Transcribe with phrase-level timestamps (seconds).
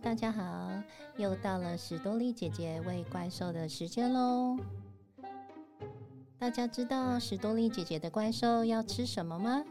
[0.00, 0.82] 大家好，
[1.16, 4.56] 又到了史多利姐姐喂怪兽的时间喽。
[6.38, 9.64] 大家知道史多利姐姐的怪兽要吃什么吗？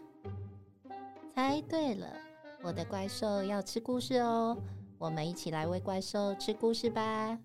[1.34, 2.14] 猜对了，
[2.62, 4.58] 我的怪兽要吃故事哦。
[4.98, 7.40] 我们一起来喂怪兽吃故事吧。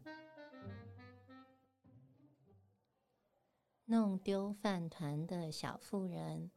[3.84, 6.50] 弄丢饭团的小妇人。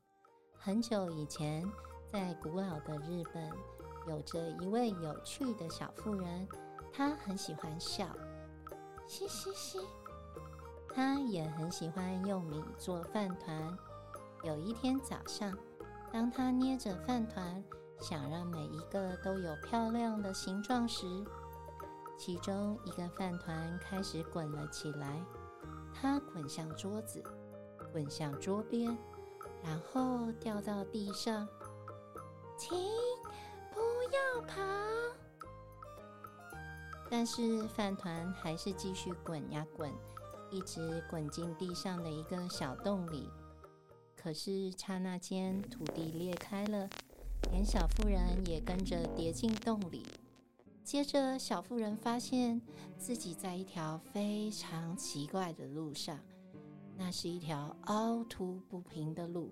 [0.57, 1.69] 很久以前，
[2.11, 3.74] 在古老的日本。
[4.07, 6.47] 有着一位有趣的小妇人，
[6.93, 8.07] 她很喜欢笑，
[9.07, 9.79] 嘻嘻嘻。
[10.93, 13.77] 她也很喜欢用米做饭团。
[14.43, 15.57] 有一天早上，
[16.11, 17.63] 当她捏着饭团，
[17.99, 21.05] 想让每一个都有漂亮的形状时，
[22.17, 25.21] 其中一个饭团开始滚了起来。
[25.93, 27.23] 它滚向桌子，
[27.91, 28.97] 滚向桌边，
[29.63, 31.47] 然后掉到地上。
[32.57, 32.77] 停！
[34.47, 34.61] 跑，
[37.09, 39.91] 但是饭团还是继续滚呀滚，
[40.49, 43.29] 一直滚进地上的一个小洞里。
[44.15, 46.89] 可是刹那间，土地裂开了，
[47.51, 50.05] 连小妇人也跟着跌进洞里。
[50.83, 52.61] 接着，小妇人发现
[52.97, 56.19] 自己在一条非常奇怪的路上，
[56.97, 59.51] 那是一条凹凸不平的路。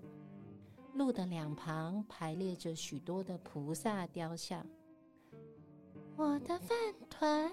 [0.94, 4.64] 路的两旁排列着许多的菩萨雕像。
[6.16, 6.78] 我的饭
[7.10, 7.50] 团，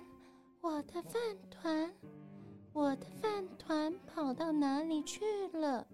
[0.62, 1.92] 我的饭团，
[2.74, 5.88] 我的饭团跑到哪里去了？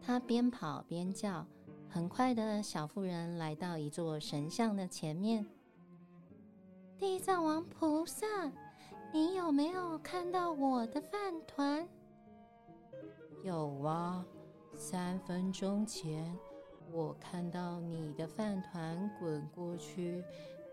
[0.00, 1.46] 他边跑边叫。
[1.92, 5.44] 很快的小妇人来到一座神像的前面。
[6.96, 8.26] 地藏王菩萨，
[9.12, 11.88] 你有没有看到我的饭团？
[13.42, 14.24] 有啊。
[14.76, 16.32] 三分钟前，
[16.92, 20.22] 我看到你的饭团滚过去，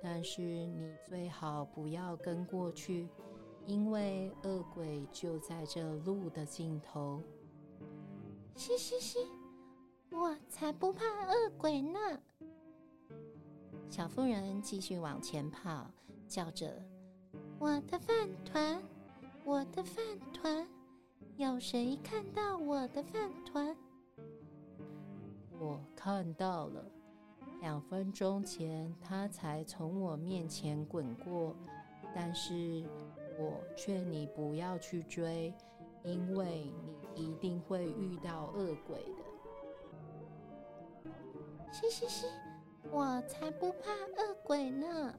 [0.02, 3.08] 但是你最好不要跟过去，
[3.66, 7.22] 因为恶鬼就在这路的尽头。
[8.56, 9.20] 嘻嘻嘻，
[10.12, 12.00] 我才不怕恶鬼呢！
[13.90, 15.90] 小妇人继续往前跑，
[16.28, 16.82] 叫着
[17.60, 18.82] ：“我的饭团，
[19.44, 20.68] 我的饭团，
[21.38, 23.76] 有谁看到我的饭团？”
[25.60, 26.86] 我看到了，
[27.60, 31.56] 两分钟前他才从我面前滚过，
[32.14, 32.84] 但是
[33.38, 35.54] 我劝你不要去追，
[36.04, 36.72] 因为
[37.16, 41.12] 你一定会遇到恶鬼的。
[41.72, 42.28] 嘻嘻嘻，
[42.92, 45.14] 我才不怕恶鬼呢！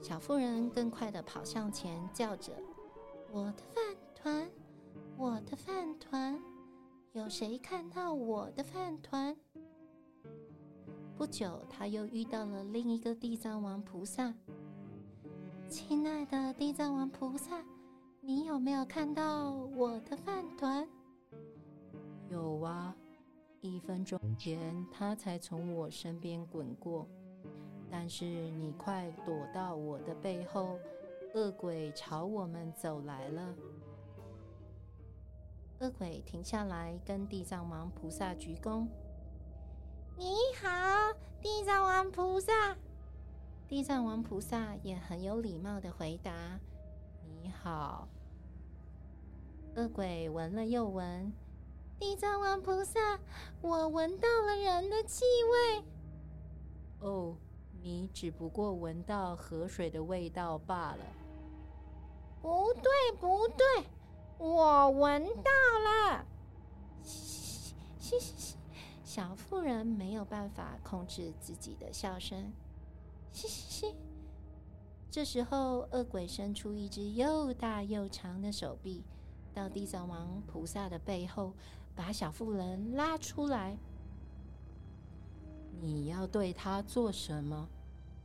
[0.00, 2.52] 小妇人更快的跑向前，叫着
[3.32, 4.48] ：“我的饭团，
[5.16, 6.40] 我的饭团。”
[7.12, 9.36] 有谁看到我的饭团？
[11.18, 14.32] 不久，他又遇到了另一个地藏王菩萨。
[15.68, 17.60] 亲爱的地藏王菩萨，
[18.20, 20.88] 你有没有看到我的饭团？
[22.30, 22.94] 有啊，
[23.60, 27.04] 一分钟前他才从我身边滚过，
[27.90, 30.78] 但是你快躲到我的背后，
[31.34, 33.56] 恶鬼朝我们走来了。
[35.80, 38.86] 恶鬼停下来，跟地藏王菩萨鞠躬。
[40.16, 40.34] 你
[41.68, 42.76] 地藏王菩萨。
[43.68, 46.32] 地藏王菩萨也很有礼貌的回答
[47.28, 48.08] ：“你好。”
[49.76, 51.30] 恶鬼闻了又闻，
[51.98, 53.20] 地藏王菩萨，
[53.60, 55.84] 我闻到了人的气味。
[57.00, 57.36] 哦，
[57.82, 61.04] 你只不过闻到河水的味道罢了。
[62.40, 63.84] 不对，不对。
[64.38, 65.50] 我闻到
[65.84, 66.24] 了，
[67.02, 68.57] 嘻嘻嘻嘻，
[69.08, 72.52] 小妇人没有办法控制自己的笑声，
[73.32, 73.96] 嘻嘻嘻。
[75.10, 79.02] 这时候，恶鬼伸出一只又大又长的手臂，
[79.54, 81.54] 到地藏王菩萨的背后，
[81.96, 83.78] 把小妇人拉出来。
[85.80, 87.66] 你要对他做什么？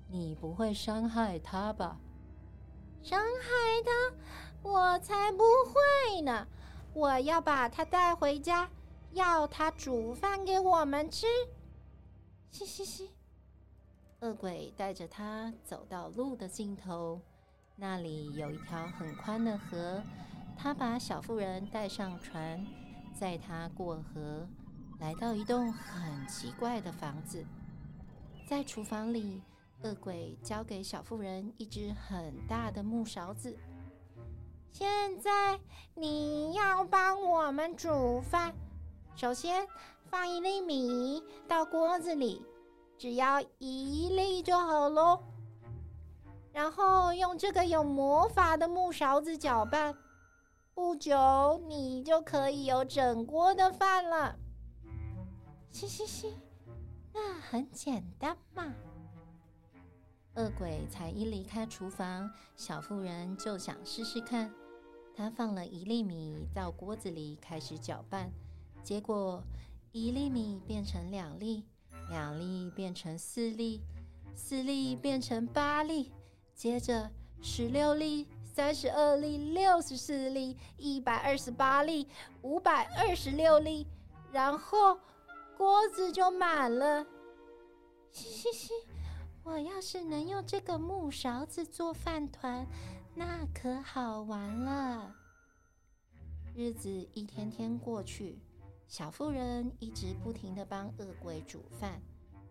[0.09, 1.97] 你不会伤害他吧？
[3.01, 4.69] 伤害他？
[4.69, 6.45] 我才不会呢！
[6.93, 8.69] 我要把他带回家，
[9.13, 11.25] 要他煮饭给我们吃。
[12.51, 13.09] 嘻嘻嘻！
[14.19, 17.21] 恶鬼带着他走到路的尽头，
[17.75, 20.01] 那里有一条很宽的河。
[20.57, 22.65] 他把小妇人带上船，
[23.13, 24.47] 载她过河，
[24.99, 27.45] 来到一栋很奇怪的房子。
[28.45, 29.41] 在厨房里。
[29.83, 33.53] 恶鬼交给小妇人一只很大的木勺子。
[34.71, 35.59] 现在
[35.93, 38.55] 你要帮我们煮饭。
[39.15, 39.67] 首先
[40.05, 42.45] 放一粒米到锅子里，
[42.97, 45.23] 只要一粒就好喽。
[46.51, 49.95] 然后用这个有魔法的木勺子搅拌，
[50.73, 54.35] 不久你就可以有整锅的饭了。
[55.71, 56.37] 嘻嘻嘻，
[57.13, 58.73] 那很简单嘛。
[60.35, 64.51] 恶鬼才一离开厨房，小妇人就想试试看。
[65.15, 68.31] 她放了一粒米到锅子里，开始搅拌。
[68.83, 69.41] 结果
[69.91, 71.63] 一粒米变成两粒，
[72.09, 73.81] 两粒变成四粒，
[74.35, 76.11] 四粒变成八粒，
[76.53, 77.09] 接着
[77.41, 82.07] 十六粒、三十二粒、六十四粒、一百二十八粒、
[82.41, 83.87] 五百二十六粒，
[84.31, 84.99] 然后
[85.57, 87.05] 锅子就满了。
[88.11, 88.73] 嘻嘻嘻。
[89.43, 92.65] 我要是能用这个木勺子做饭团，
[93.13, 95.13] 那可好玩了。
[96.55, 98.39] 日子一天天过去，
[98.93, 101.99] 小妇人一直不停的帮恶鬼煮饭，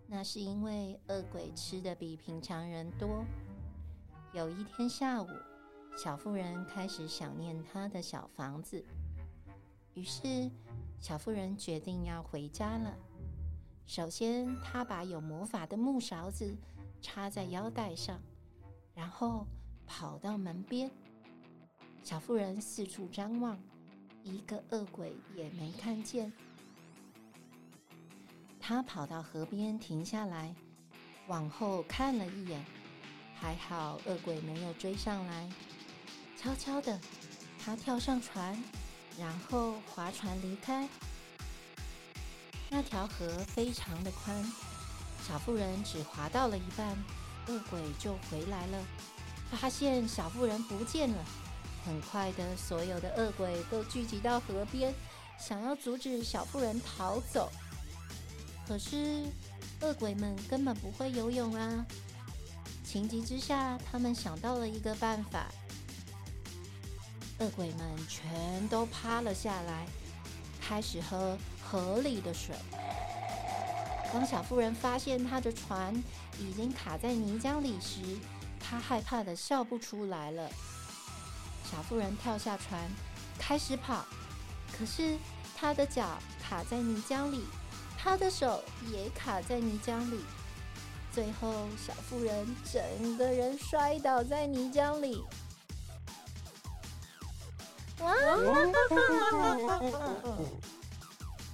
[0.09, 3.25] 那是因为恶鬼吃的比平常人多。
[4.33, 5.29] 有一天下午，
[5.97, 8.85] 小妇人开始想念她的小房子，
[9.95, 10.51] 于是
[10.99, 12.93] 小妇人决定要回家了。
[13.87, 16.57] 首先，她把有魔法的木勺子。
[17.01, 18.21] 插在腰带上，
[18.95, 19.47] 然后
[19.87, 20.91] 跑到门边。
[22.03, 23.57] 小妇人四处张望，
[24.25, 26.33] 一个恶鬼也没看见。
[28.61, 30.55] 他跑到河边停下来，
[31.27, 32.65] 往后看了一眼，
[33.35, 35.51] 还好恶鬼没有追上来。
[36.37, 37.01] 悄悄的，
[37.59, 38.57] 他跳上船，
[39.19, 40.89] 然后划船离开。
[42.71, 44.45] 那条河非常的宽。
[45.27, 46.97] 小妇人只划到了一半，
[47.49, 48.85] 恶鬼就回来了，
[49.51, 51.25] 发现小妇人不见了。
[51.85, 54.95] 很快的，所有的恶鬼都聚集到河边，
[55.39, 57.51] 想要阻止小妇人逃走。
[58.67, 59.25] 可是，
[59.81, 61.85] 恶鬼们根本不会游泳啊！
[62.85, 65.47] 情急之下，他们想到了一个办法。
[67.39, 69.87] 恶鬼们全都趴了下来，
[70.61, 72.55] 开始喝河里的水。
[74.13, 75.93] 当小妇人发现她的船
[76.39, 78.01] 已经卡在泥浆里时，
[78.61, 80.49] 她害怕的笑不出来了。
[81.73, 82.79] 小妇人跳下船，
[83.39, 84.05] 开始跑，
[84.77, 85.17] 可是
[85.57, 87.47] 她的脚卡在泥浆里，
[87.97, 90.21] 她的手也卡在泥浆里，
[91.11, 95.25] 最后小妇人整个人摔倒在泥浆里。
[98.01, 98.13] 哇！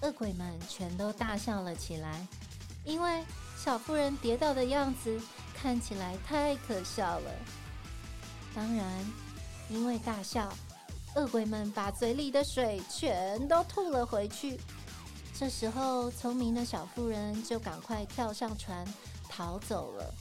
[0.00, 2.26] 恶鬼们全都大笑了起来。
[2.84, 3.22] 因为
[3.56, 5.20] 小妇人跌倒的样子
[5.54, 7.30] 看起来太可笑了。
[8.54, 8.86] 当然，
[9.70, 10.48] 因为大笑，
[11.14, 14.58] 恶鬼们把嘴里的水全都吐了回去。
[15.34, 18.86] 这时候，聪明的小妇人就赶快跳上船
[19.28, 20.14] 逃走了。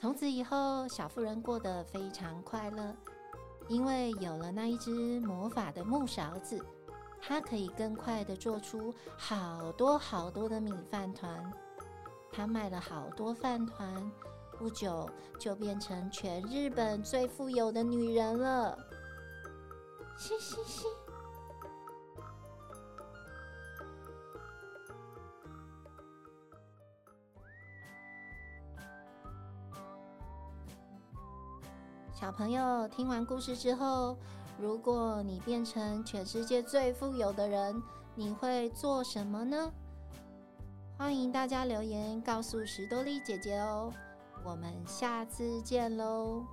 [0.00, 2.94] 从此以后，小妇人过得非常快乐，
[3.68, 6.64] 因为有了那一只魔法的木勺子。
[7.24, 11.52] 它可以更快的做出好多好多的米饭团。
[12.32, 14.10] 他卖了好多饭团，
[14.62, 15.10] 不久
[15.40, 18.78] 就变成全日本最富有的女人了。
[20.16, 20.86] 嘻嘻嘻！
[32.14, 34.16] 小朋友听完故事之后。
[34.60, 37.82] 如果你变成全世界最富有的人，
[38.14, 39.72] 你会做什么呢？
[40.96, 43.92] 欢迎大家留言告诉石多丽姐姐哦。
[44.44, 46.44] 我们下次见喽！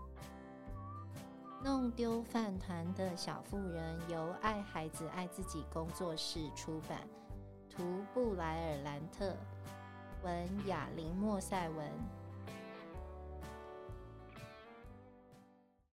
[1.63, 7.01] 弄丢饭团的小妇人由爱孩子爱自己工作室出版，
[7.69, 9.35] 图布莱尔兰特，
[10.23, 11.91] 文雅琳莫塞文。